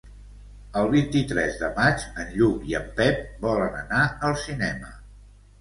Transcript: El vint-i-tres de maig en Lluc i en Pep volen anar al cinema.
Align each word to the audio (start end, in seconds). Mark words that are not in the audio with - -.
El 0.79 0.87
vint-i-tres 0.93 1.59
de 1.59 1.69
maig 1.75 2.07
en 2.23 2.33
Lluc 2.39 2.65
i 2.71 2.77
en 2.81 2.89
Pep 3.01 3.21
volen 3.47 3.79
anar 3.83 4.03
al 4.31 4.37
cinema. 4.49 4.91